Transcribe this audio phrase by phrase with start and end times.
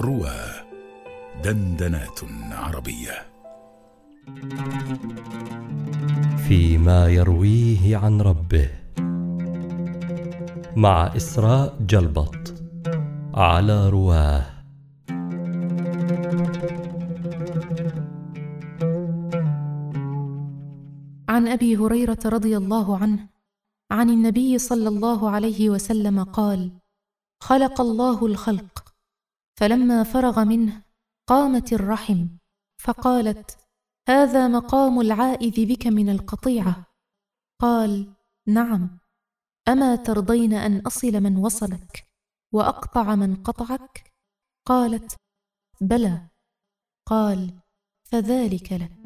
[0.00, 0.40] روى
[1.44, 2.20] دندنات
[2.52, 3.26] عربية.
[6.48, 8.70] فيما يرويه عن ربه.
[10.76, 12.54] مع إسراء جلبط
[13.34, 14.46] على رواه.
[21.28, 23.28] عن أبي هريرة رضي الله عنه
[23.90, 26.70] عن النبي صلى الله عليه وسلم قال
[27.40, 28.77] خلق الله الخلق
[29.58, 30.82] فلما فرغ منه
[31.28, 32.28] قامت الرحم
[32.80, 33.58] فقالت
[34.08, 36.86] هذا مقام العائذ بك من القطيعة.
[37.60, 38.14] قال
[38.46, 38.98] نعم
[39.68, 42.08] أما ترضين أن أصل من وصلك
[42.52, 44.12] وأقطع من قطعك؟
[44.66, 45.16] قالت
[45.80, 46.28] بلى.
[47.06, 47.60] قال
[48.04, 48.97] فذلك لك.